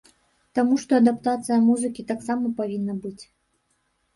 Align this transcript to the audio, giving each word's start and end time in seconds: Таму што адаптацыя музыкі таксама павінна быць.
Таму 0.59 0.77
што 0.83 0.91
адаптацыя 1.01 1.59
музыкі 1.67 2.07
таксама 2.13 2.53
павінна 2.63 2.93
быць. 3.05 3.23